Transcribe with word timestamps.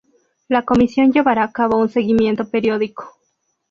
La 0.47 0.63
Comisión 0.63 1.11
llevará 1.13 1.43
a 1.43 1.51
cabo 1.51 1.77
un 1.77 1.87
seguimiento 1.87 2.49
periódico. 2.49 3.19